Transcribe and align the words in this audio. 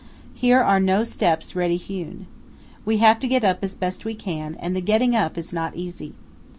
Here 0.33 0.59
are 0.59 0.79
no 0.79 1.03
steps 1.03 1.55
ready 1.55 1.77
hewn. 1.77 2.25
We 2.85 2.97
have 2.97 3.19
to 3.19 3.27
get 3.27 3.43
up 3.43 3.59
as 3.63 3.75
best 3.75 4.03
we 4.03 4.15
can, 4.15 4.55
and 4.55 4.75
the 4.75 4.81
getting 4.81 5.15
up 5.15 5.37
is 5.37 5.53
not 5.53 5.75
easy. 5.75 6.15